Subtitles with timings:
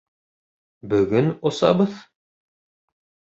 [0.93, 1.99] —Бөгөн осабыҙ?!